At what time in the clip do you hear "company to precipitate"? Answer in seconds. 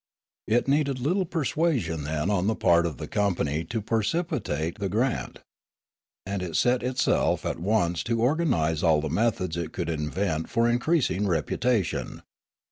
3.07-4.79